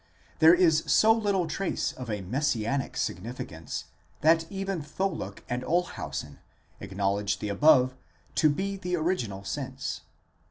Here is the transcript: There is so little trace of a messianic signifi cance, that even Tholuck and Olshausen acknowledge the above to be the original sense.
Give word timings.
There 0.39 0.55
is 0.55 0.81
so 0.87 1.13
little 1.13 1.45
trace 1.45 1.91
of 1.91 2.09
a 2.09 2.21
messianic 2.21 2.93
signifi 2.93 3.47
cance, 3.47 3.83
that 4.21 4.51
even 4.51 4.81
Tholuck 4.81 5.43
and 5.47 5.61
Olshausen 5.63 6.39
acknowledge 6.79 7.37
the 7.37 7.49
above 7.49 7.93
to 8.33 8.49
be 8.49 8.77
the 8.77 8.95
original 8.95 9.43
sense. 9.43 10.01